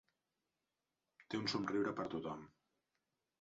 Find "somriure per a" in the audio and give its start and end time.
1.53-2.11